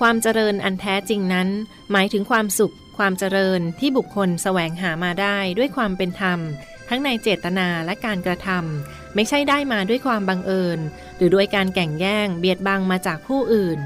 [0.00, 1.48] ความเจริญอันแท้จริงนั้น
[1.92, 6.38] หมายถึงความสุข ความเจริญที่บุคคลแสวงหามาได้ด้วยความเป็นธรรม
[6.88, 10.78] ทั้งในเจตนาและการกระทำไม่ใช่ได้มาด้วยความบังเอิญ
[11.16, 13.78] หรือด้วยการแก่งแย่ง เบียดบังมาจากผู้อื่น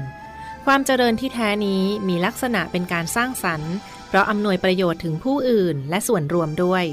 [0.65, 3.73] ความเจริญที่แท้นี้มีลักษณะเป็นการสร้างสรรค์
[4.07, 6.85] เพราะอำนวยประโยชน์ถึงผู้อื่นและส่วนรวมด้วย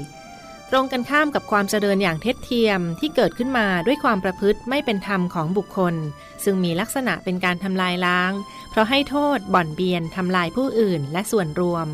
[0.75, 5.95] ตรงกันข้ามกับความเจริญอย่างเท็จเทียมที่เกิดขึ้นมาด้วยความประพฤติไม่เป็นธรรมของบุคคล
[6.43, 8.31] ซึ่งมีลักษณะเป็นการทำลายล้าง
[8.69, 11.87] เพราะให้โทษบ่อนเบียนทำลายผู้อื่นและส่วนรวม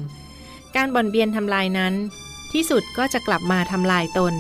[0.76, 1.94] การบ่อนเบียนทำลายนั้น
[2.54, 4.34] ที่สุดก็จะกลับมาทำลายตน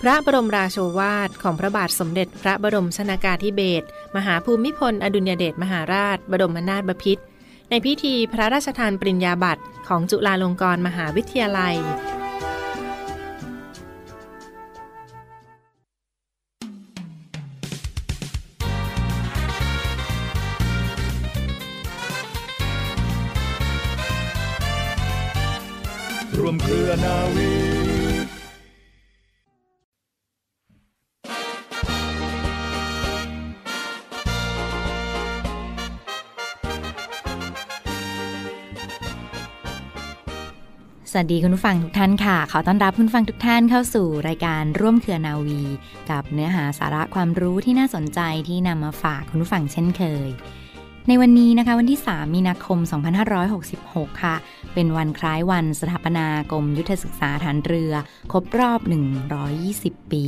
[0.00, 3.86] พระบรมราโชวาทของพระบาทสมเด็จพระบรมชนากาธิเบศร
[4.16, 7.22] มหาภูมิพลอดุลยเดชมหาราช บรมนาถบพิตร
[7.70, 11.76] ในพิธีพระราชทานปริญญาบัตรของจุฬาลงกรณ์มหาวิทยาลัย
[26.38, 27.50] รวมเครือนาวี
[41.16, 45.62] สวัสดีคุณผู้ฟังทุกท่านค่ะ ขอต้อนรับคุณผู้ฟังทุกท่านเข้าสู่รายการร่วมเครือนาวี
[46.10, 50.28] กับเนื้อหาสาระความรู้ที่น่าสนใจที่นำมาฝากคุณผู้ฟังเช่นเคย
[51.08, 52.78] ในวันนี้นะคะวันที่ 3 มีนาคม
[53.50, 54.36] 2566 ค่ะ
[54.74, 57.92] เป็นวันคล้ายวันสถาปนากรมยุทธศึกษาฐานเรือ
[58.32, 58.80] ครบรอบ
[59.46, 60.26] 120 ปี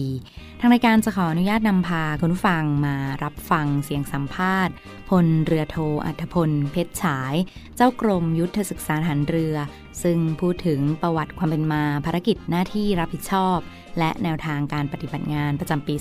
[0.60, 4.74] ทางรายการจะขออนุญาตนำพาคุณผู้ฟังมารับฟังเสียงสัมภาษณ์
[5.10, 7.34] พลเรือโทอัธพล เพชรฉาย
[7.76, 9.56] เจ้ากรมยุทธศึกษาฐานเรือ
[10.02, 13.58] ซึ่งพูดถึงประวัติความเป็นมาภารกิจหน้าที่รับผิดชอบ
[13.98, 15.94] และแนวทางการปฏิบัติงานประจำปี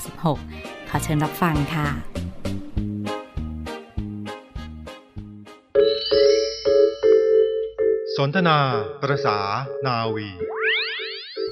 [0.00, 2.33] 2566 ขอเชิญรับฟังค่ะ
[8.16, 8.58] สนทนา
[9.02, 9.38] ประษา
[9.86, 10.28] นาวี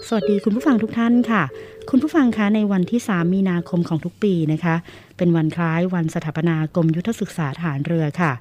[0.09, 1.43] สวัสดีคุณผู้ฟังทุกท่านค่ะ
[1.91, 4.75] คุณผู้ฟังคะในวันที่ 3 มีนาคมของทุกปีนะคะ
[5.17, 8.33] เป็นวันคล้ายวันสถาปนากรมยุทธศึกษาฐานเรือค่ะ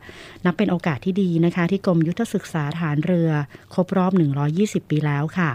[0.46, 3.30] นับเป็นโอกาสที่ดีนะคะ ที่กรมยุทธศึกษาฐานเรือ
[3.74, 4.12] ครบรอบ
[4.52, 5.50] 120 ปีแล้วค่ะ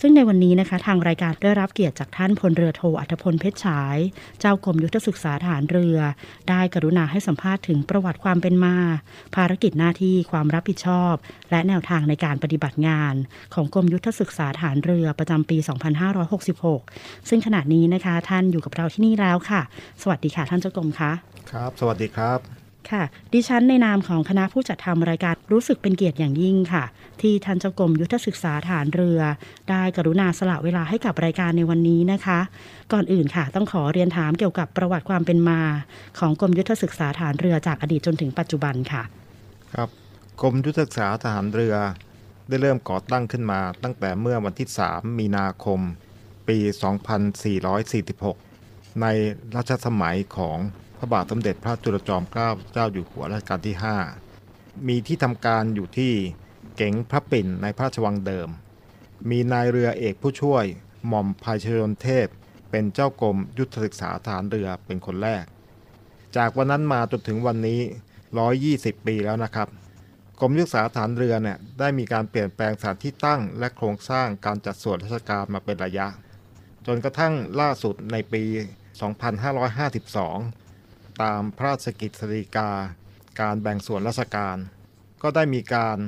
[0.00, 3.98] ซึ่งในวันนี้นะคะทางรายการได้รับเกียรติจากท่านพลเรือโทอัธพลเพชรฉาย
[4.40, 5.98] เจ้ากรมยุทธศึกษาฐานเรือ
[6.48, 8.76] ได้กรุณาให้สัมภาษณ์ถึงประวัติความเป็นมา
[9.36, 11.14] ภารกิจหน้าที่ความรับผิดชอบ
[11.50, 13.14] และแนวทางในการปฏิบัติงาน
[13.54, 15.58] ของกรมยุทธศึกษาฐานเรือประจำปี
[16.22, 19.60] 2566 ซึ่งขณะนี้นะคะท่านอยู่กับเราที่นี่แล้วค่ะ
[20.02, 21.12] สวัสดีค่ะท่านเจ้ากรมคะ
[21.50, 26.84] ครับ สวัสดีครับ ค่ะ ดิฉันในนามของคณะผู้จัดทำรายการรู้สึกเป็นเกียรติอย่างยิ่งค่ะ
[27.20, 29.20] ที่ท่านเจ้ากรมยุทธศึกษาฐานเรือ
[29.70, 32.38] ได้กรุณาสละเวลาให้กับรายการในวันนี้นะคะ
[32.92, 35.60] ก่อนอื่นค่ะ ต้องขอเรียนถามเกี่ยวกับประวัติความเป็นมา
[36.18, 39.02] ของกรมยุทธศึกษาฐานเรือจากอดีตจนถึงปัจจุบันค่ะ
[39.74, 39.88] ครับ
[40.40, 41.74] กรมยุทธศึกษาทหารเรือ
[42.48, 45.80] ได้เริ่มก่อตั้งขึ้นมา ตั้งแต่เมื่อวันที่ 3 มีนาคม
[46.48, 46.58] ปี
[48.20, 49.06] 2446 ใน
[49.56, 50.58] รัชสมัยของ
[51.06, 53.76] ระบาทสมเด็จพระจุลจอมเกล้าเจ้าอยู่หัวรัชกาลที่
[54.32, 56.12] 5 มีที่ทำการอยู่ที่
[56.76, 58.48] เก๋งพระปิ่นในพระราชวังเดิม
[59.30, 60.64] มีนายเรือเอกผู้ช่วย
[61.06, 62.26] หม่อมภายชยนเทพ
[62.70, 65.44] เป็นเจ้ากรมยุทธศึกษาฐานเรือเป็นคนแรก
[66.36, 67.80] จากวันนั้นมาจนถึงวันนี้
[68.44, 69.68] 120 ปีแล้วนะครับ
[70.40, 76.06] กรมยุทธศึกษาฐานเรือเนี่ยได้มีการเปลี่ยนแปลงสถานที่ตั้งและโครงสร้างการจัดส่วนราชการมาเป็นระยะ
[76.86, 78.42] จนกระทั่งล่าสุดในปี
[79.26, 80.65] 2552
[81.22, 82.70] ตามพระราชกิจสีกา
[83.40, 84.56] การแบ่งส่วนราชการ
[85.22, 85.98] ก็ได้มีการ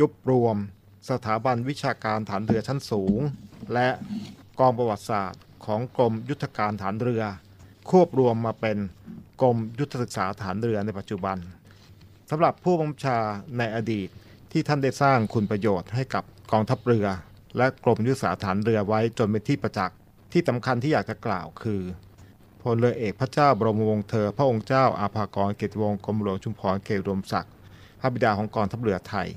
[0.00, 0.56] ยุบรวม
[1.10, 3.20] สถาบันวิชาการฐานเรือชั้นสูง
[3.74, 3.88] และ
[4.58, 7.22] กองประวัติศาสตร์ของกรมยุทธการฐานเรือ
[7.90, 8.78] ควบรวมมาเป็น
[9.42, 11.36] กรมยุทธศึกษาฐานเรือในปัจจุบัน
[12.30, 13.18] สำหรับผู้บังคับบัญชา
[13.58, 14.08] ในอดีต
[14.52, 17.06] ที่ท่านได้สร้างคุณประโยชน์ให้กับกองทัพเรือ
[17.56, 19.96] และกรมยุทธศึกษาฐานเรือไว้จนเป็นที่ประจักษ์
[20.32, 21.82] ที่สำคัญที่อยากจะกล่าวคือ
[22.64, 27.52] พลเรือเอกพระเจ้าบรมวงศ์เธอ พระองค์เจ้าอาภากรเกตวงศ์กรมหลวงชุมพรเขตรมศักดิ์
[28.00, 29.28] พระบิดาของกองทัพเรือไทย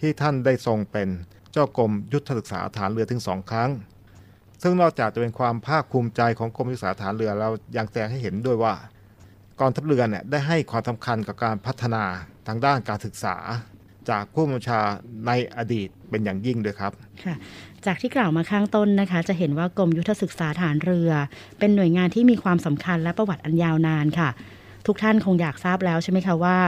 [0.00, 1.08] ที่ท่านได้ทรงเป็น
[1.52, 3.70] เจ้ากรมยุทธศึกษาฐานเรือถึงสองครั้ง
[4.62, 8.74] ซึ่งนอกจากจะเป็นความภาคภูมิใจของกรมยุทธศึกษาฐานเรือแล้วยังแสดงให้เห็นด้วยว่า
[9.60, 12.04] กองทัพเรือเนี่ยได้ให้ความสำคัญกับการพัฒนา
[12.48, 13.36] ทางด้านการศึกษา
[14.10, 14.80] จากผู้บัญชา
[15.26, 16.92] ในอดีตเป็นอย่างยิ่งด้วยครับ
[17.24, 17.36] ค่ะ
[17.86, 21.10] จากที่กล่าวมาข้างต้นนะคะ จะเห็นว่ากรมยุทธศึกษาฐานเรือ
[21.58, 24.30] เป็นหน่วยงานที่มีความสำคัญและประวัติอันยาวนานค่ะ
[24.86, 26.58] ทุกท่านคงอยากทราบแล้วใช่ไหมคะว่า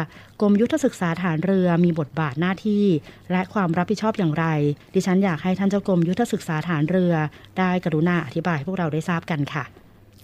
[0.40, 2.84] กรมยุทธศึกษาฐานเรือมีบทบาทหน้าที่
[3.32, 4.46] และความรับผิดชอบอย่างไร
[4.94, 7.14] ดิฉันอยากให้ท่านเจ้ากรมยุทธศึกษาฐานเรือ
[7.58, 9.64] ได้กรุณาอธิบายให้พวกเราได้ทราบกันค่ะ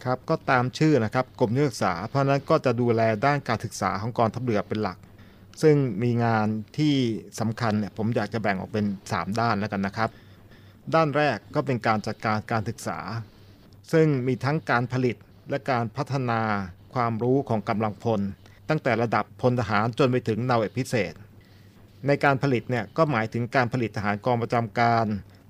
[0.04, 4.96] ครับก็ตามชื่อนะครับกรมยุทธศึกษาเพราะฉะนั้นก็จะดูแลด้านการศึกษาของกองทัพเรือเป็นหลัก
[5.62, 6.46] ซึ่งมีงาน
[6.78, 6.94] ที่
[7.40, 10.10] สำคัญเนี่ยผมอยากจะแบ่งออกเป็น 3 ด้านแล้วกันนะครับ
[10.94, 12.98] ด้านแรกก็เป็นการจัดการการศึกษา
[13.92, 15.16] ซึ่งมีทั้งการผลิต
[15.50, 16.40] และการพัฒนา
[16.94, 18.20] ความรู้ของกำลังพล
[18.68, 21.12] ตั้งแต่ระดับพลทหารจนไปถึงนาวเอกพิเศษ
[22.06, 25.06] ในการผลิตเนี่ยก็หมายถึงการผลิตทหารกองประจำการ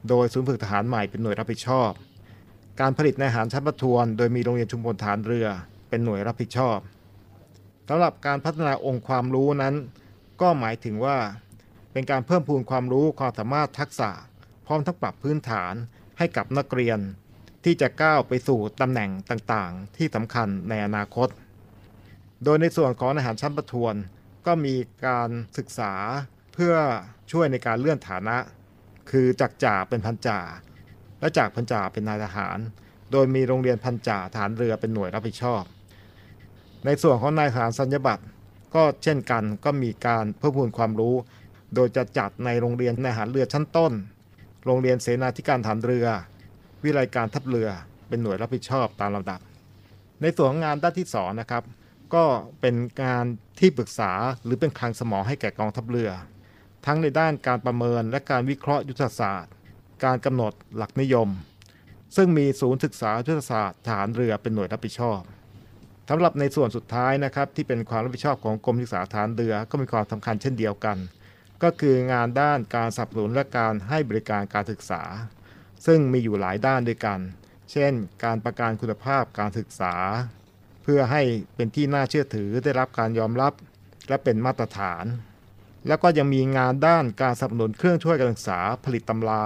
[0.08, 1.90] โดยศูนย์ฝึกทหารใหม่เป็นหน่วยรับผิดชอบ
[2.80, 5.46] การผลิตในอาหารชั้นประทวน โดยมีโรงเรียนชุมพลฐานเรือ
[5.88, 6.78] เป็นหน่วยรับผิดชอบ
[7.88, 9.74] สำหรับการพัฒนาองค์ความรู้นั้น
[10.40, 11.18] ก็หมายถึงว่า
[11.92, 14.10] เป็นการเพิ่มพูนความรู้ความสามารถทักษะ
[14.66, 15.74] พร้อมทั้งปรับพื้นฐาน
[16.18, 16.98] ให้กับนักเรียน
[17.64, 21.28] ที่จะก้าวไปสู่ตำแหน่งต่างๆ ที่สำคัญในอนาคต
[22.44, 23.94] โดยในส่วนของอาหารชั้นประทวน
[24.46, 24.74] ก็มี
[25.06, 25.92] การศึกษา
[26.54, 26.74] เพื่อ
[27.32, 28.36] ช่วยในการเลื่อนฐานะ
[29.10, 30.40] คือจากจ่าเป็นพันจ่า
[31.20, 32.58] และจากพันจ่าเป็นนายทหาร
[33.12, 35.62] โดยมีโรงเรียนพันจ่าฐานเรือเป็นหน่วยรับผิดชอบ
[36.84, 38.24] ในส่วนของนายทหารสัญญบัตร
[38.74, 41.14] ก็เช่นกันก็มีการเพิ่มพูนความรู้
[41.74, 43.92] โดยจะจัดในโรงเรียนในหารเรือชั้นต้น
[44.66, 46.06] โรงเรียนเสนาธิการฐานเรือ
[46.82, 47.68] วิไลการทัพเรือ
[48.08, 49.40] เป็นหน่วยรับผิดชอบตามลำดับ
[50.22, 51.64] ในส่วนของงานด้านที่สองนะครับ
[52.14, 52.24] ก็
[52.60, 53.24] เป็นงาน
[53.60, 54.12] ที่ปรึกษา
[54.44, 56.10] หรือเป็นคลังสมองให้แก่กองทัพเรือ
[56.86, 59.52] ทั้งในด้านการประเมินและการวิเคราะห์ยุทธศาสตร์
[60.04, 61.28] การกำหนดหลักนิยม
[62.16, 65.20] ซึ่งมีศูนย์ศึกษายุทธศาสตร์ทหารเรือเป็นหน่วยรับผิดชอบ
[66.12, 70.98] สำหรับในส่วนสุดท้ายนะครับที่เป็นความรับผิดชอบของกรมศึกษาฐานเรือก็มีความสำคัญเช่นเดียวกัน
[71.62, 75.02] ก็คืองานด้านการสนับสนุนและการให้บริการการศึกษา
[75.86, 77.18] ซึ่งมีอยู่หลายด้านด้วยกัน
[77.72, 77.92] เช่น
[78.24, 79.94] การประกันคุณภาพการศึกษา
[80.82, 81.22] เพื่อให้
[81.54, 83.52] เป็นที่น่าเชื่อถือได้รับการยอมรับ
[84.08, 85.04] และเป็นมาตรฐาน
[85.86, 89.44] แล้วก็ยังมีงานด้านการสนับสนุนเครื่องช่วยการศึกษา ผลิตตำรา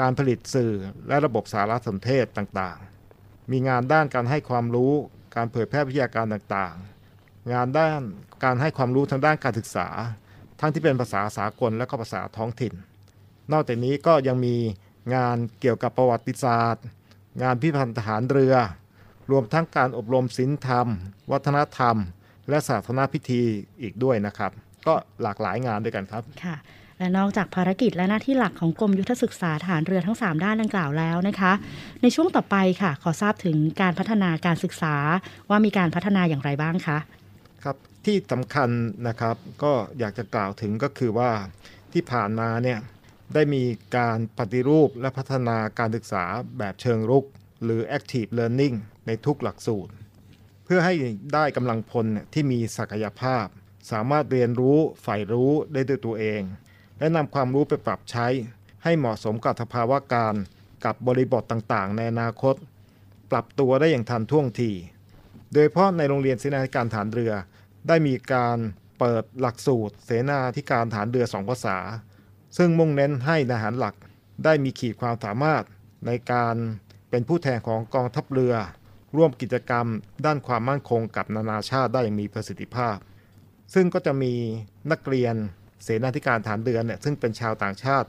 [0.00, 0.72] การผลิตสื่อ
[1.08, 4.94] และระบบสารสนเทศต่างๆ มีงานด้านการให้ความรู้
[5.34, 8.00] การเผยแพร่วิทยาการต่างๆ งานด้าน
[8.44, 9.88] การให้ความรู้ทางด้านการศึกษา
[10.60, 12.74] ทั้งที่เป็นภาษาสากลและก็ภาษาท้องถิ่น
[13.52, 14.54] นอกจากนี้ก็ยังมี
[15.14, 16.84] งานเกี่ยวกับประวัติศาสตร์
[17.42, 18.54] งานพิพิธภัณฑ์ทหารเรือ
[19.30, 20.88] รวมทั้งการอบรมศิลธรรม
[21.32, 21.96] วัฒนธรรม
[22.48, 23.42] และศาสนาพิธี
[23.82, 24.52] อีกด้วยนะครับ
[24.86, 26.56] ก็หลากหลายงานด้วยกันครับค่ะ
[26.98, 31.52] และนอกจากภารกิจและหน้าที่หลักของกรมยุทธศึกษาฐานเรือทั้ง 3 ด้านดังกล่าวแล้วนะคะ
[32.02, 34.94] ในช่วงต่อไปค่ะ ขอทราบถึงการพัฒนาการศึกษา
[35.50, 36.98] ว่ามีการพัฒนาอย่างไรบ้างคะ
[37.64, 38.68] ครับที่สำคัญ
[39.08, 41.30] นะครับก็อยากจะกล่าวถึงก็คือว่า
[41.92, 42.78] ที่ผ่านมาเนี่ย
[43.34, 43.62] ได้มี
[43.96, 46.24] การปฏิรูปและพัฒนาการศึกษา
[46.58, 47.24] แบบเชิงรุก
[47.64, 49.92] หรือ active learning ในทุกหลักสูตร
[50.64, 50.94] เพื่อให้
[51.34, 53.46] ได้กำลังพลที่มีศักยภาพ
[53.90, 56.42] สามารถเรียนรู้ใฝ่รู้ได้ด้วยตัวเอง
[56.98, 58.26] และนำความรู้ไปปรับใช้
[58.84, 60.34] ให้เหมาะสมกับสภาวะการ
[60.84, 62.54] กับบริบทต่างๆ ในอนาคต
[63.30, 64.70] ปรับตัวได้อย่างทันท่วงที
[65.52, 67.32] โดยเฉพาะในโรงเรียนเสนาธิการฐานเรือ
[67.88, 68.58] ได้มีการ
[68.98, 71.78] เปิดหลักสูตร เสนาธิการฐานเรือสองภาษา
[72.56, 73.94] ซึ่งมุ่งเน้นให้ทหารหลัก
[74.44, 75.62] ได้มีขีดความสามารถ
[76.06, 76.54] ในการ
[77.10, 78.54] เป็นผู้แทนของกองทัพเรือ
[79.16, 79.86] ร่วมกิจกรรม
[80.26, 82.96] ด้านความมั่นคงกับนานาชาติได้อย่างมีประสิทธิภาพ
[83.74, 84.34] ซึ่งก็จะมี
[84.90, 85.34] นักเรียน
[85.82, 88.08] เสนาธิการทหารเรือเนี่ยซึ่งเป็นชาวต่างชาติ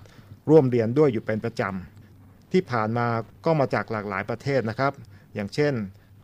[0.50, 3.08] ร่วมเรียนด้วยอยู่เป็นประจำ ที่ผ่านมา
[3.46, 4.94] ก็มาจากหลากหลายประเทศนะครับ
[5.36, 5.74] อย่างเช่น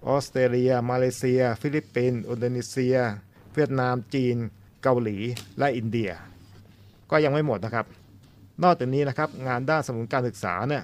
[0.08, 2.98] ออสเตรเลีย มาเลเซีย ฟิลิปปินส์อินโดนีเซีย
[3.56, 4.36] เวียดนาม จีน
[4.84, 5.18] เกาหลี
[5.60, 6.12] และอินเดีย
[7.12, 7.86] ก็ยังไม่หมดนะครับ
[8.64, 10.84] นอกจากนี้นะครับงานด้านสนับสนุนการศึกษาเนี่ย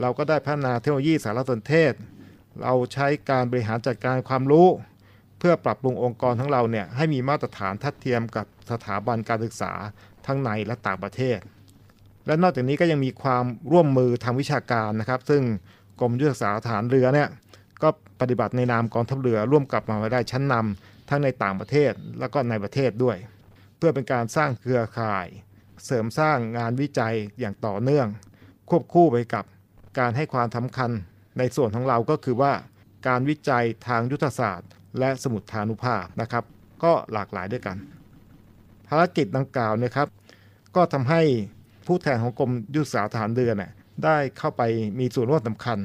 [0.00, 1.92] เราก็ได้พัฒนาเทคโนโลยีสารสนเทศ
[2.62, 4.68] เราใช้การบริหารจัดการความรู้
[5.46, 9.72] พื่อปรับปรุงองค์กรทั้งเราเนี่ยให้มีมาตรฐานทัดเทียมกับสถาบันการศึกษา
[10.26, 11.38] ทั้งในและต่างประเทศ
[12.26, 15.42] และนอกจากนี้ก็ยังมีความร่วมมือทางวิชาการนะครับ ซึ่ง
[16.00, 17.28] กรมยุทธศาสตร์ฐานเรือเนี่ย
[17.82, 17.88] ก็
[18.20, 23.16] ปฏิบัติในนามกองทัพเรือร่วมกับมหาวิทยาลัยชั้นนำทั้งในต่างประเทศแล้วก็ในประเทศด้วย
[23.76, 25.26] เพื่อเป็นการสร้างเครือข่าย
[25.84, 28.06] เสริมสร้างงานวิจัยอย่างต่อเนื่อง
[28.70, 29.44] ควบคู่ไปกับ
[29.98, 30.90] การให้ความสำคัญ
[31.38, 32.52] ในส่วนของเราก็คือว่า
[33.08, 36.44] การวิจัยทางยุทธศาสตร์ และสมุดฐานุภาพนะครับ
[36.84, 37.76] ก็หลากหลายด้วยกัน
[38.88, 40.08] ภารกิจดังกล่าวเนะครับ
[40.76, 41.22] ก็ทำให้
[41.86, 43.72] ผู้แทนของกรมยุทธศาสตร์ทหารเรือเนี่ย
[44.04, 44.62] ได้เข้าไป
[44.98, 45.78] มีส่วนร่วมสำคัญ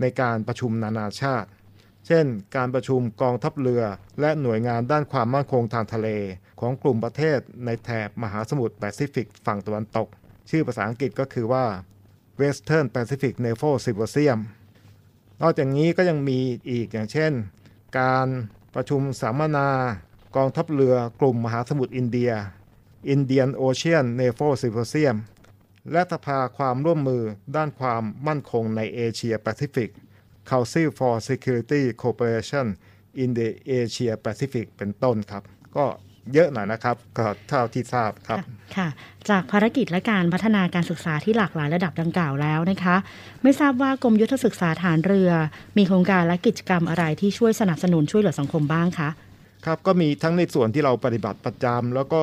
[0.00, 1.48] ในการประชุมนานาชาติ
[2.06, 3.82] เช่น การประชุมกองทัพเรือ
[4.20, 6.08] และหน่วยงานด้านความมั่นคงทางทะเล
[6.60, 10.08] ของกลุ่มประเทศในแถบมหาสมุทรแปซิฟิกฝั่งตะวันตก
[10.50, 11.64] ชื่อภาษาอังกฤษก็คือว่า
[12.40, 14.40] Western Pacific Naval Symposium
[15.42, 16.38] นอกจากนี้ก็ยังมี
[16.70, 17.32] อีกอย่างเช่น
[17.98, 18.28] การ
[18.74, 19.68] ประชุมสัมมนา
[20.36, 22.32] กองทัพเรือกลุ่มมหาสมุทรอินเดีย
[23.14, 25.16] Indian Ocean Naval Symposium
[25.92, 27.22] และสภาความร่วมมือ
[27.56, 29.90] ด้านความมั่นคงในเอเชียแปซิฟิก
[30.50, 32.66] Council for Security Cooperation
[33.22, 33.48] in the
[33.78, 35.42] Asia Pacific เป็นต้นครับ
[35.76, 35.86] ก็
[36.32, 38.38] เยอะหน่อยนะครับก็เท่าที่ทราบครับ
[38.76, 38.88] ค่ะ
[39.28, 42.96] จากภารกิจและการพัฒนาการศึกษาที่หลากหลายระดับดังกล่าวแล้วนะคะ
[43.42, 45.30] ไม่ทราบว่ากรมยุทธศึกษาฐานเรือ
[45.76, 49.08] มีโครงการและกิจกรรมอะไรที่ช่วยสนับสนุนช่วยเหลือสังคมบ้างคะ
[49.66, 52.22] ครับก็มีทั้งในส่วนที่เราปฏิบัติประจำแล้วก็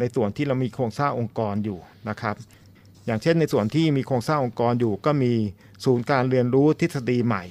[0.00, 2.34] ในส่วนที่เรามีโครงสร้างองค์กรอยู่นะครับ
[3.06, 5.32] อย่างเช่นในส่วนที่มีโครงสร้างองค์กรอยู่ ก็มี
[5.84, 7.44] ศูนย์การเรียนรู้ทฤษฎีใหม่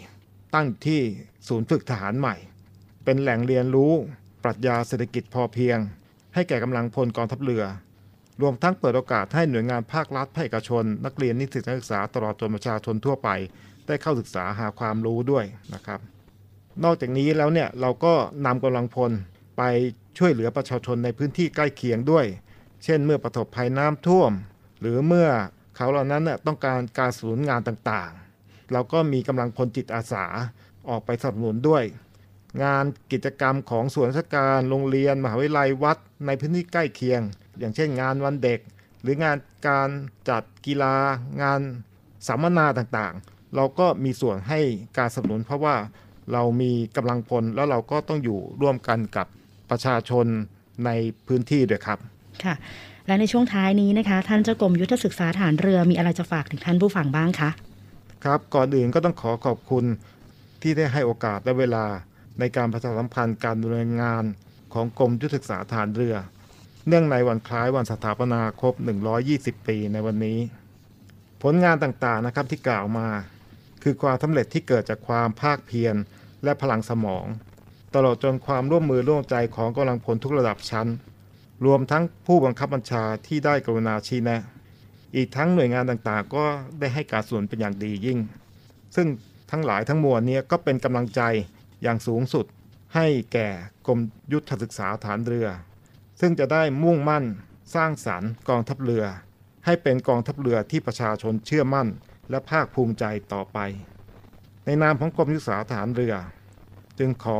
[0.53, 1.01] ตั้งที่
[1.47, 2.35] ศูนย์ฝึกทหารใหม่
[3.03, 3.93] เป็นแหล่งเรียนรู้
[4.43, 5.77] ปรัชญาเศรษฐกิจพอเพียง
[6.33, 7.63] ให้แก่กำลังพลกองทัพเรือ
[8.41, 13.29] รวมทั้งเปิดโอกาสให้หน่วยงานภาครัฐภาคเอกชน นักเรียนนิสิตนักศึกษาตลอดจนประชาชนทั่วไป
[13.87, 15.99] ได้เข้าศึกษาหาความรู้ด้วยนะครับ
[16.83, 18.13] นอกจากนี้แล้วเนี่ยเราก็
[18.45, 19.11] นำกำลังพล
[19.57, 19.61] ไป
[20.17, 22.25] ช่วยเหลือประชาชนในพื้นที่ใกล้เคียงด้วย
[22.83, 24.31] เช่น เมื่อประสบภัยน้ำท่วม
[24.79, 25.29] หรือเมื่อ
[25.75, 30.25] เขาเหล่านั้นน่ะต้องการการสนุนงานต่างๆ เราก็มีกำลังพลจิตอาสา
[30.89, 31.83] ออกไปสนับสนุนด้วย
[32.63, 37.21] งานกิจกรรมของส่วนราชการโรงเรียน มหาวิทยาลัยวัดในพื้นที่ใกล้เคียง
[37.59, 38.59] อย่างเช่นงานวันเด็ก
[39.01, 39.89] หรืองานการ
[40.29, 40.95] จัดกีฬา
[41.41, 41.61] งาน
[42.27, 44.59] สัมมนาต่างๆ เราก็มีส่วนให้
[44.97, 45.75] การสนับสนุน เพราะว่า
[46.33, 49.27] เรามีกำลังพลแล้วเราก็ต้องอยู่ร่วมกันกับ
[49.69, 50.25] ประชาชน
[50.85, 50.89] ใน
[51.27, 51.99] พื้นที่ด้วยครับ
[52.43, 52.55] ค่ะ
[53.07, 57.49] และในช่วงท้ายนี้นะคะ ท่านเจ้ากรมยุทธศึกษาฐานเรือมีอะไรจะฝากถึงท่านผู้ฟังบ้างคะ
[58.23, 59.85] ครับก่อนอื่นก็ต้องขอขอบคุณ
[60.61, 61.85] ที่ได้ให้โอกาสและเวลา
[62.39, 64.23] ในการประชาสัมพันธ์การดำเนินงาน
[64.73, 66.15] ของกรมยุทธศึกษาฐานเรือ
[66.87, 68.73] เนื่องในวันคล้ายวันสถาปนาครบ
[69.21, 70.39] 120 ปีในวันนี้
[71.41, 73.07] ผลงานต่างๆนะครับที่กล่าวมา
[73.83, 75.95] คือความสำเร็จที่เกิดจากความภาคเพียร
[76.43, 77.25] และพลังสมอง
[77.95, 80.87] ตลอดจนความร่วมมือร่วมใจของกำลังพลทุกระดับชั้น
[81.65, 84.41] รวมทั้งผู้บังคับบัญชาที่ได้กรุณาชี้แนะ
[85.15, 86.45] อีกทั้งหน่วยงานต่างๆ ก็
[86.79, 88.19] ได้ให้การสนับสนุนเป็นอย่างดียิ่ง
[88.95, 89.07] ซึ่ง
[89.51, 91.21] ทั้งหลายทั้งมวลนี้ก็เป็นกำลังใจ
[91.83, 92.45] อย่างสูงสุด
[92.95, 93.49] ให้แก่
[93.87, 93.99] กรม
[94.31, 95.47] ยุทธศึกษาฐานเรือ
[96.19, 97.25] ซึ่งจะได้มุ่งมั่น
[97.75, 99.05] สร้างสรรค์กองทัพเรือ
[99.65, 101.87] ให้เป็นกองทัพเรือที่ประชาชนเชื่อมั่น
[102.29, 103.59] และภาคภูมิใจต่อไป
[104.65, 106.15] ในนามของกรมยุทธศึกษาฐานเรือ
[106.99, 107.39] จึงขอ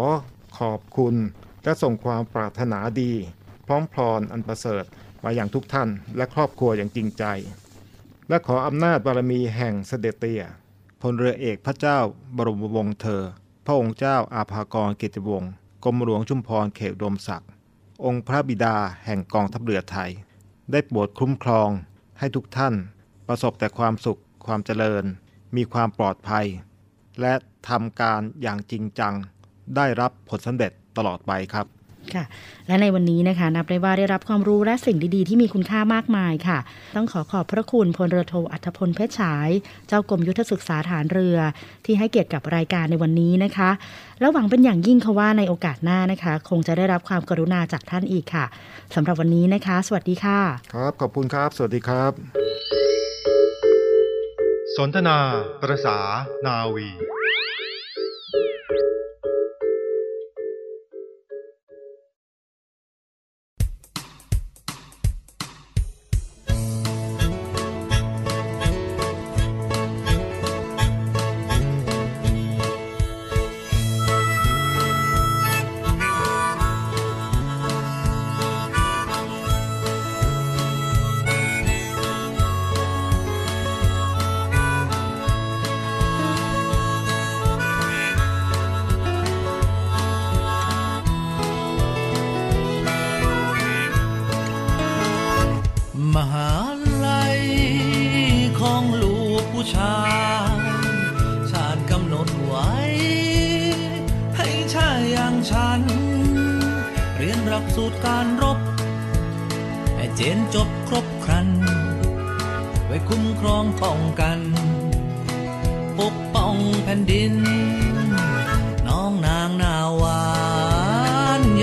[0.60, 1.16] ขอบคุณ
[1.64, 3.12] และส่งความปรารถนาดี
[3.68, 4.84] พร้อมพรอนอันประเสริฐ
[5.24, 7.24] มาอย่างทุกท่านและครอบครัวอย่างจริงใจ
[8.30, 10.44] และขออำนาจบารมีแห่งเสด็จเตี่ย
[11.02, 12.00] พลเรือเอกพระเจ้า
[12.38, 13.24] บรมวงศ์เธอ
[13.66, 15.52] พระองค์เจ้าอาภากรเกติวงศ์
[15.84, 17.50] กรมหลวงชุมพรเขตดมศักดิ์
[18.06, 20.12] องค์พระบิดาแห่งกองทัพเรือไทย
[20.72, 21.70] ได้โปรดคุ้มครอง
[22.20, 22.76] ให้ทุกท่าน
[23.28, 25.04] ประสบแต่ความสุขความเจริญ
[25.56, 26.46] มีความปลอดภัย
[27.22, 27.34] และ
[27.70, 29.14] ทำการอย่างจริงจัง
[29.76, 31.68] ได้รับผลสำเร็จตลอดไปครับ
[32.16, 32.26] ค่ะ
[32.68, 36.60] และในวันนี้นะคะ นับได้ว่าได้รับความรู้และสิ่งดีๆ ที่มีคุณค่ามากมายค่ะ
[36.96, 39.50] ต้องขอขอบพระคุณพลเรือโทอัธพลเพชรฉาย
[39.88, 41.38] เจ้ากรมยุทธศึกษาฐานเรือ
[41.86, 43.70] ที่ให้เกียรติกับรายการในวันนี้นะคะ
[44.20, 48.46] แล้วหวังเป็นอย่างยิ่งค่ะว่าในโอกาสหน้านะคะ คงจะได้รับความกรุณาจากท่านอีกค่ะ
[48.96, 50.40] สำหรับวันนี้นะคะ สวัสดีค่ะ
[50.74, 52.12] ครับ ขอบคุณครับ สวัสดีครับ
[54.76, 55.18] สนทนา
[55.62, 55.98] ประษา
[56.46, 56.90] นาวี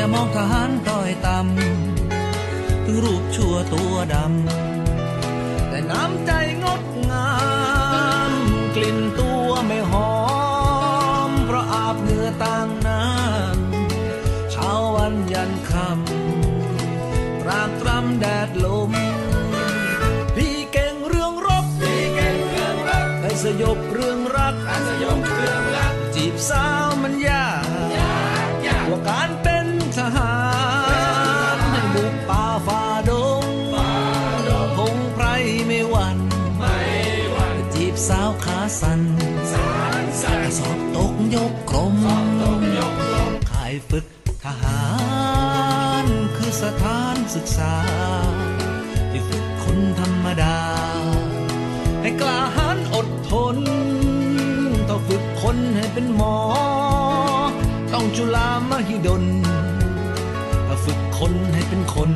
[0.00, 6.30] อย่ามองทหารต้อยต่ำถึงรูปชั่วตัวดำ แต่น้ำใจ
[6.62, 7.30] งดงา
[8.30, 8.33] ม
[8.76, 10.12] กลิ่นตัวไม่หอ
[11.28, 12.69] ม เพราะอาบเหงื่อต่าง
[14.97, 18.90] วันยันคำรางตรำแดดลม
[20.37, 26.79] พี่เก่งเรื่องรบพี่เก่งเรื่องรักได้สยบเรื่องรักได้สยบเรื่องรักจีบสาว
[46.62, 47.75] สถานศึกษา
[49.11, 50.59] ที่ฝึกคนธรรมดา
[52.02, 53.57] ให้กล้าหาญอดทน
[54.88, 56.37] ต้องฝึกคนให้เป็นหมอ
[57.92, 59.25] ต้องจุฬามหิดล
[60.66, 62.11] ถ้าฝึกคนให้เป็นคน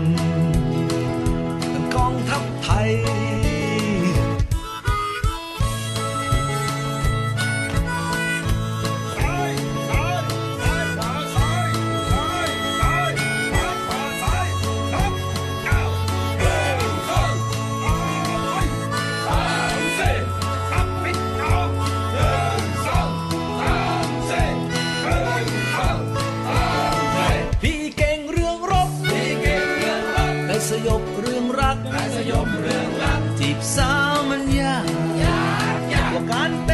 [30.71, 34.87] สยบเรื่องรักได้สยบเรื่องรัก จีบสาวมันยาก
[35.23, 35.45] ยา
[35.77, 36.71] กยากกว่าการเป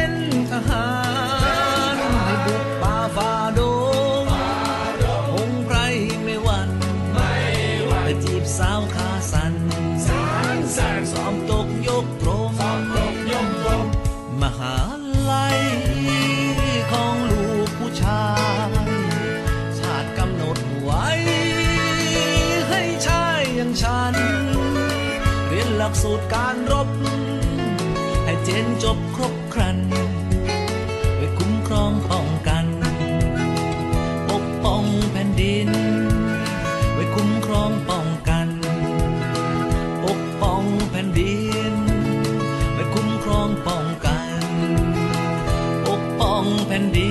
[46.70, 47.09] แผ่นดิน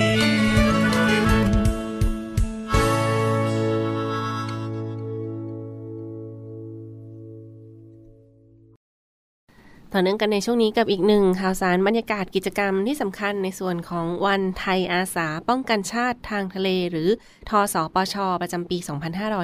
[9.93, 17.09] ต่อเนื่องกันในช่วงนี้กับอีกหนึ่งข่าวสารบรรยากาศกิจกรรมที่สำคัญในส่วนของวันไทยอาสาป้องกันชาติทางทะเล หรือ
[17.49, 18.77] ทอสอปช ประจำปี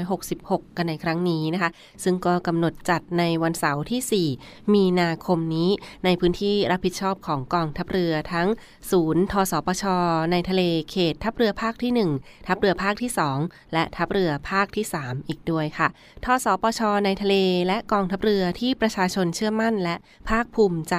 [0.05, 1.69] 2566 กันในครั้งนี้นะคะ
[2.03, 5.69] ซึ่งก็กำหนดจัดในวันเสาร์ที่ 4 มีนาคมนี้
[6.05, 8.47] ในพื้นที่รับผิดชอบของกองทัพเรือทั้ง
[8.91, 9.83] ศูนย์ทสปช
[10.31, 15.87] ในทะเลเขต ทัพเรือภาคที่ 1 ทัพเรือภาคที่ 2 และทัพเรือภาคที่ 3 อีกด้วยค่ะ
[16.25, 17.35] ทสปช ในทะเล
[17.67, 19.97] และกองทัพเรือที่ประชาชนเชื่อมั่นและ
[20.29, 20.95] ภาาคภูมิใจ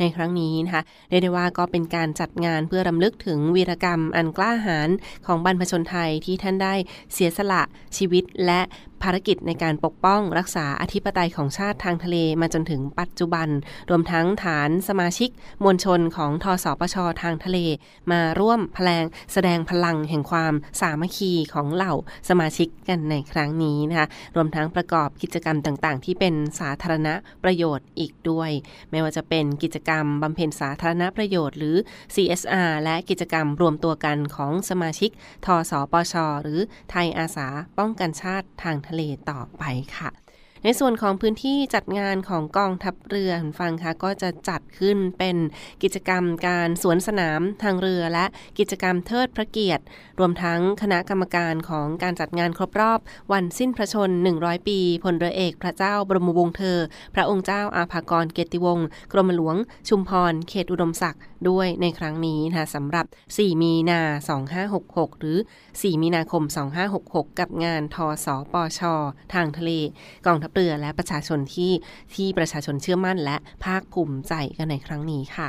[0.00, 4.88] ในครั้งนี้นะคะเรียกได้ว่าก็เป็นการจัดงานเพื่อรำลึกถึงวีรกรรมอันกล้าหาญ
[5.26, 6.74] ของบรรพชนไทยที่ท่านได้
[7.12, 7.62] เสียสละ
[7.96, 8.60] ชีวิตและ
[9.02, 13.48] ภารกิจในการปกป้องรักษาอธิปไตยของชาติทางทะเลมาจนถึงปัจจุบัน
[13.90, 15.30] รวมทั้งฐานสมาชิก
[15.64, 17.58] มวลชนของทสปชทางทะเล
[18.12, 21.94] มาร่วมพลงแสดงพลังแห่งความสามัคคีของเหล่า
[22.28, 27.08] สมาชิกกันในครั้งนี้นะคะรวมทั้งประกอบกิจกรรมต่างๆ ที่เป็นสาธารณ
[27.44, 28.50] ประโยชน์อีกด้วย
[28.90, 31.76] ไม่ว่าจะเป็นกิจกรรมบำเพ็ญสาธารณประโยชน์ หรือ
[32.14, 35.10] CSR และกิจกรรมรวมตัวกันของสมาชิก
[35.46, 36.60] ทสปช หรือ
[36.90, 39.00] ไทยอาสาป้องกันชาติทางทะเล
[39.30, 39.62] ต่อไป
[39.96, 40.10] ค่ะ
[40.64, 45.36] ในส่วนของพื้นที่จัดงานของกองทัพเรือคุณฟังคะก็จะจัดขึ้นเป็น
[45.82, 48.24] กิจกรรมการสวนสนามทางเรือและ
[48.58, 49.84] กิจกรรมเทิดพระเกียรติ
[50.18, 53.00] รวมทั้งคณะกรรมการของการจัดงานครบรอบ
[53.32, 56.78] วันสิ้นพระชน 100 ปีพลเรือเอกพระเจ้าบรมวงศ์เธอ
[57.14, 59.56] พระองค์เจ้าอาภากรเกยรติวงศ์กรมหลวง
[59.88, 64.00] ชุมพร เขตอุดมศักดิ์ด้วยในครั้งนี้นะคะสำหรับ 4 มีนา
[64.60, 65.38] 2566 หรือ
[65.70, 66.42] 4 มีนาคม
[66.90, 68.80] 2566 กับงานทสปช
[69.34, 69.70] ทางทะเล
[70.26, 71.72] กองทัพเรือและประชาชนที่
[72.14, 75.46] ที่ประชาชนเชื่อมั่นและภาคภูมิใจกันในครั้งนี้ค่ะ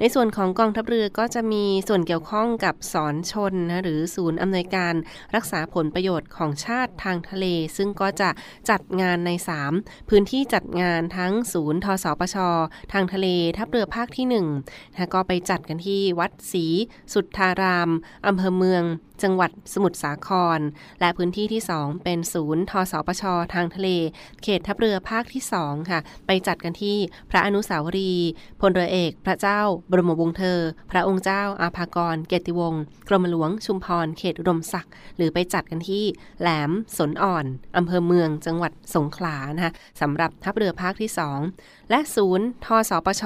[0.00, 4.94] ในส่วนของกองทัพเรือก็จะมีส่วนเกี่ยวข้องกับศรชลนะหรือศูนย์อำนวยการ
[5.34, 8.30] รักษาผลประโยชน์ของชาติทางทะเล ซึ่งก็จะ
[8.70, 9.30] จัดงานใน
[9.70, 12.36] 3 พื้นที่จัดงานทั้งศูนย์ทสปช
[12.92, 13.26] ทางทะเล
[13.58, 14.26] ทัพเรือภาคที่
[14.62, 16.66] 1นะก็ไปจัดกันที่วัดศรี
[17.12, 17.90] สุทธาราม
[18.26, 18.82] อำเภอเมือง
[19.22, 20.60] จังหวัดสมุทรสาคร
[21.00, 23.22] และพื้นที่ที่ 2 เป็นศูนย์ทสปช
[23.54, 23.88] ทางทะเล
[24.42, 26.96] เขตทัพเรือภาคที่ 2 ค่ะ ไปจัดกันที่
[27.30, 28.30] พระอนุสาวรีย์
[28.60, 36.04] พลเรือเอก พระเจ้า บรมวงศ์เธอ พระองค์เจ้าอาภากร เกติวงศ์กรมหลวงชุมพรเขตอุดมศักดิ์หรือไปจัดกันที่
[36.40, 37.44] แหลมสนอ่อน
[37.76, 41.10] อำเภอเมืองจังหวัดสงขลานะคะสำหรับทัพเรือภาคที่
[41.48, 43.24] 2และศูนย์ทสปช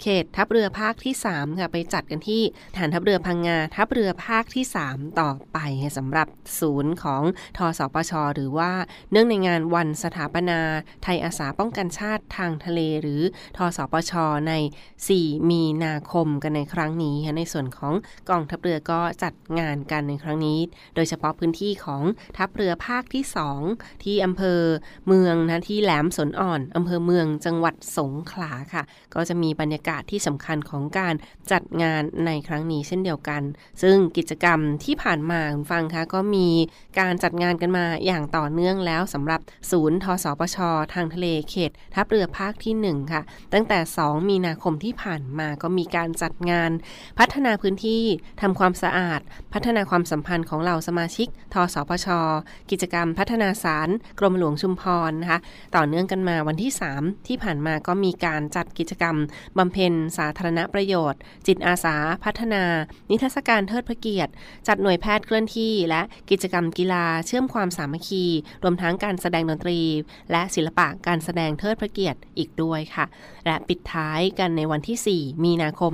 [0.00, 2.42] เขตทัพเรือภาคที่ 3 ค่ะ ไปจัดกันที่
[2.76, 5.60] ฐานทัพเรือพังงา ทัพเรือภาคที่3ต่อต่อไป
[5.98, 6.28] สำหรับ
[6.60, 7.22] ศูนย์ของ
[7.58, 8.72] ทสปช หรือว่า
[9.10, 10.60] เนื่องในงานวันสถาปนา
[11.02, 13.22] ไทยอาสาป้องกันชาติทางทะเล หรือ
[13.56, 14.12] ทสปช
[14.48, 14.52] ใน
[15.00, 17.94] 4 มีนาคมกันในครั้งนี้ในส่วนของ
[18.30, 20.58] กองทัพเรือก็จัดงานกันในครั้งนี้
[20.94, 22.02] โดยเฉพาะพื้นที่ของ
[22.36, 23.24] ทัพเรือภาคที่
[23.64, 24.60] 2 ที่อำเภอ
[25.06, 28.82] เมืองนะที่แหลมสนอ่อนอำเภอเมืองจังหวัดสงขลาค่ะ
[29.14, 31.14] ก็จะมีบรรยากาศที่สำคัญของการ
[31.52, 33.42] จัดงานในครั้งนี้เช่นเดียวกัน
[33.82, 36.48] ซึ่งกิจกรรมที่ผ่านมาคุณฟังคะก็มี
[37.00, 40.56] การจัดงานกันมาอย่างต่อเนื่องแล้วสำหรับศูนย์ทสปช
[40.94, 43.22] ทางทะเลเขตทัพเรือภาคที่ 1 ค่ะ
[43.52, 46.70] ตั้งแต่ 2 มีนาคมที่ผ่านมาก็มีการจัดงาน
[47.18, 48.02] พัฒนาพื้นที่
[48.40, 49.20] ทำความสะอาด
[49.54, 52.08] พัฒนาความสัมพันธ์ของเหล่าสมาชิกทสปช
[52.70, 55.38] กิจกรรมพัฒนาสารกรมหลวงชุมพรนะคะ
[55.76, 59.16] ต่อเนื่องกันมาวันที่ 3 ที่ผ่านมาก็มีการจัดกิจกรรม
[59.58, 62.62] บำเพ็ญสาธารณประโยชน์ จิตอาสาพัฒนา
[63.10, 64.32] นิทรรศการเทิดพระเกียรติ
[64.68, 68.24] จัดหน่วยแพทย์เคลื่อนที่ และกิจกรรมกีฬาเชื่อมความสามัคคี
[68.62, 69.80] รวมทั้งการแสดงดนตรี
[70.30, 73.04] และศิลปะการแสดงเทิดพระเกียรติอีกด้วยค่ะ
[73.46, 75.92] และปิดท้ายกันในวันที่ 4 มีนาคม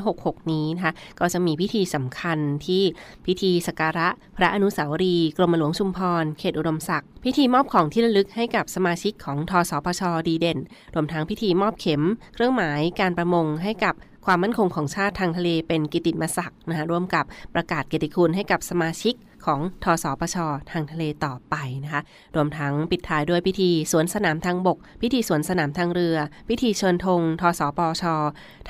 [0.00, 2.82] 2566 นี้นะคะก็จะมีพิธีสำคัญที่
[3.26, 10.58] พิธีสักการะพระอนุสาวรีย์กรมหลวงชุมพร เขตอุดมศักดิ์พิธีมอบของที่ระลึกให้กับสมาชิกของทสปชดีเด่น
[10.94, 12.02] รวมทั้งพิธีมอบเข็ม
[12.34, 13.94] เครื่องหมายการประมงให้กับ
[14.26, 19.14] ความมั่นคงของชาติทางทะเลเป็นกิติมศักดิ์นะคะร่วมกับประกาศเกียรติคุณให้กับสมาชิก
[19.46, 20.36] ของทสปช
[20.70, 22.02] ทางทะเลต่อไปนะคะ
[22.36, 26.16] รวมทั้งปิดท้ายด้วยพิธีสวนสนามทางบก พิธีสวนสนามทางเรือ
[26.48, 28.04] พิธีเชิญธงทสปช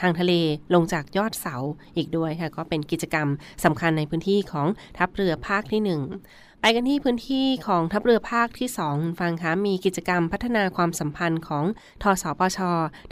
[0.00, 0.32] ทางทะเล
[0.74, 1.56] ลงจากยอดเสา
[1.96, 3.28] อีกด้วยค่ะ ก็เป็นกิจกรรม
[3.64, 4.66] สำคัญในพื้นที่ของ
[4.98, 11.64] ทัพเรือภาคที่ 1 ไปกันที่พื้นที่ของทัพเรือภาคที่2ฟังคะมีกิจกรรมพัฒนาความสัมพันธ์ของ
[12.02, 12.58] ทสปช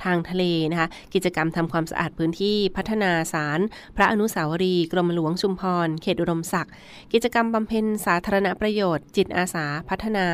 [0.05, 3.61] ทางทะเลนะคะกิจกรรมทำความสะอาดพื้นที่พัฒนาสาร
[3.97, 6.73] พระอนุสาวรีย์กรมหลวงชุมพร เขตอุดมศักดิ์
[7.13, 10.27] กิจกรรมบำเพ็ญสาธารณประโยชน์ จิตอาสาพัฒนา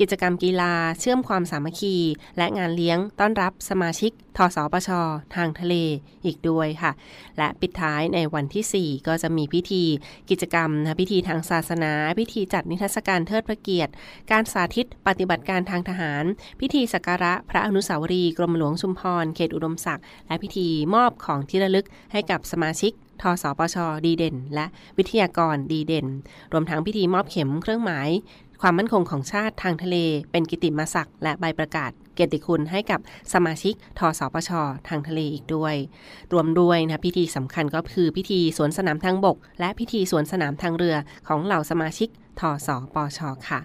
[0.00, 1.96] กิจกรรมกีฬา เชื่อมความสามัคคี
[2.36, 4.90] และงานเลี้ยงต้อนรับสมาชิกทสปช
[5.34, 5.74] ทางทะเล
[6.24, 6.92] อีกด้วยค่ะ
[7.38, 9.84] และปิดท้ายในวันที่ 4 ก็จะมีพิธี
[10.30, 13.92] กิจกรรมนะพิธีทางศาสนา พิธีจัดนิทรรศการเทิดพระเกียรติ
[14.30, 16.24] การสาธิตปฏิบัติการทางทหาร
[16.60, 24.66] พิธีสักการะพระอนุสาวรีย์กรมหลวงชุมพร เขตอุดมศักดิ์ และพิธีมอบของที่ระลึกให้กับสมาชิกทสปช ดีเด่น และ
[24.98, 26.06] วิทยากรดีเด่น
[26.52, 28.08] รวมทั้งพิธีมอบเข็มเครื่องหมาย
[28.62, 29.96] ความมั่นคงของชาติทางทะเล
[30.30, 33.00] เป็นกิติมศักดิ์และใบประกาศ เกียรติคุณให้กับ
[33.32, 34.50] สมาชิกทสปช
[34.88, 35.74] ทางทะเลอีกด้วย
[36.32, 40.96] รวมด้วยนะพิธีสำคัญก็คือพิธีสวนสนามทางบก และพิธีสวนสนามทางเรือ
[41.28, 42.08] ของเหล่าสมาชิก
[42.40, 43.60] ทสปชค่ะ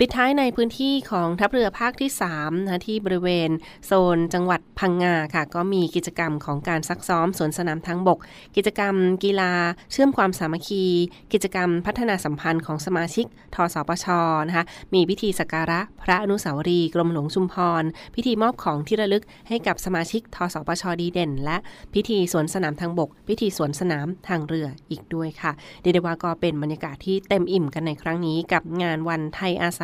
[0.00, 3.50] ปิดท้ายในพื้นที่ของทัพเรือภาคที่3นะที่บริเวณ
[3.86, 8.18] โซนจังหวัดพังงาค่ะ ก็มีกิจกรรมของการซักซ้อมสวนสนามทางบก
[8.56, 9.52] กิจกรรมกีฬา
[9.92, 10.84] เชื่อมความสามัคคี
[11.32, 14.06] กิจกรรมพัฒนาสัมพันธ์ของสมาชิกทสปช
[14.46, 21.56] นะคะมีพิธีสักการะพระอนุสาวรีย์กรมหลวงชุมพร พิธีมอบของที่ระลึกให้กับสมาชิกทสปชดีเด่น และ
[21.94, 29.82] พิธีสวนสนามทางบก พิธีสวนสนามทางเรืออีกด้วยค่ะเรียกได้ว่าก็เป็นบรรยากาศที่เต็มอิ่มกันในครั้งนี้กับงานวันไทยอาส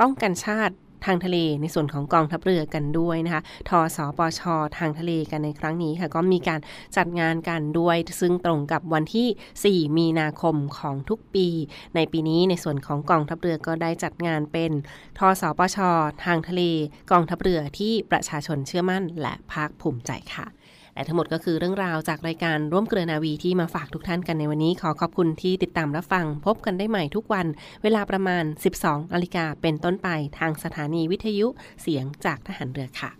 [0.00, 0.74] ป้องกันชาติ
[1.06, 4.40] ทางทะเลในส่วนของกองทัพเรือกันด้วยนะคะทสปช
[4.78, 6.60] ทางทะเลกันในครั้งนี้ค่ะ ก็มีการ
[6.96, 11.46] จัดงานกันด้วย ซึ่งตรงกับวันที่ 4 มีนาคมของทุกปี
[11.94, 14.72] ในปีนี้ในส่วนของกองทัพเรือก็ได้จัดงานเป็น
[15.18, 15.78] ทสปช
[16.24, 16.62] ทางทะเล
[17.10, 20.46] กองทัพเรือที่ประชาชนเชื่อมั่นและภาคภูมิใจค่ะ
[20.94, 27.46] และทั้งหมดก็คือเรื่องราวจากรายการร่วมเกลือนาวีที่มาฝากทุกท่านกันในวันนี้ขอขอบคุณที่ติดตามรับฟัง พบกันได้ใหม่ทุกวัน
[27.82, 28.44] เวลาประมาณ
[28.78, 31.46] 12นาฬิกาเป็นต้นไปทางสถานีวิทยุ
[31.82, 33.10] เสียงจากทหารเรือค่ะ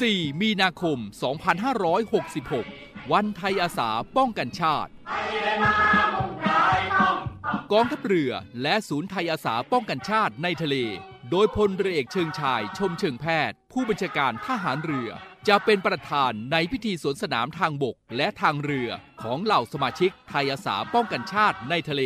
[0.00, 0.98] 4มีนาคม
[2.24, 4.90] 2566 วันไทยอาสาป้องกันชาติ
[7.72, 10.76] กองทัพเรือและศูนย์ไทยอาสาป้องกันชาติในทะเล
[11.36, 15.10] โดยพลเรือเอกเชิงชายชมเชิงแพทย์ ผู้บัญชาการทหารเรือ
[15.48, 18.88] จะเป็นประธานในพิธีสวนสนามทางบกและทางเรือ
[19.22, 22.02] ของเหล่าสมาชิกไทยอาสาป้องกันชาติในทะเล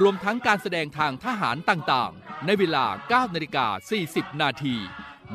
[0.00, 3.66] รวมทั้งการแสดงทางทหารต่างๆ ในเวลา 9 นาฬิกา
[4.04, 4.76] 40 นาที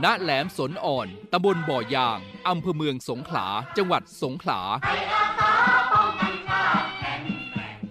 [0.04, 4.60] ณแหลมสนอ่อน ตำบลบ่อยาง อำเภอเมืองสงขลา จังหวัดสงขลา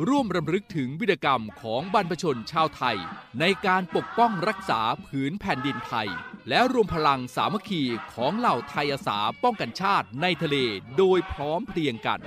[0.09, 2.97] ร่วมรำลึกถึงวิรกรรมของบรรพชนชาวไทย
[3.41, 6.09] ในการปกป้องรักษาผืนแผ่นดินไทย
[6.49, 7.83] และรวมพลังสามัคคี
[8.15, 10.57] ของเหล่าไทยอาสาป้องกันชาติในทะเล
[10.99, 12.21] โดยพร้อมเพรียงกัน